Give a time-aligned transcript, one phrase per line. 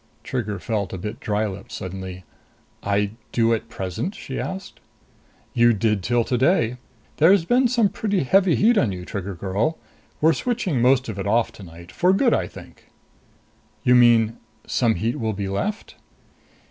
[0.23, 2.23] Trigger felt a bit dry lipped suddenly.
[2.81, 4.79] "I do at present?" she asked.
[5.53, 6.77] "You did till today.
[7.17, 9.77] There's been some pretty heavy heat on you, Trigger girl.
[10.19, 11.91] We're switching most of it off tonight.
[11.91, 12.89] For good, I think."
[13.83, 15.93] "You mean some heat will be left?"